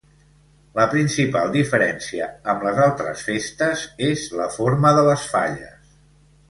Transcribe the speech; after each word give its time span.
La 0.77 0.85
principal 0.93 1.51
diferència 1.57 2.31
amb 2.55 2.65
les 2.69 2.81
altres 2.87 3.23
festes 3.29 3.85
és 4.13 4.27
la 4.43 4.51
forma 4.59 4.97
de 5.01 5.07
les 5.11 5.29
falles. 5.37 5.99